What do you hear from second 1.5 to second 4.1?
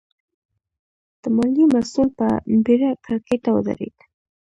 مسوول په بېړه کړکۍ ته ودرېد.